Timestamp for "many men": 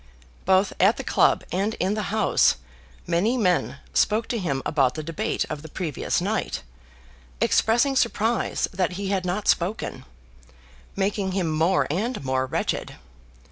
3.05-3.77